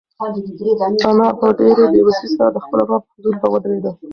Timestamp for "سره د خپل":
2.35-2.79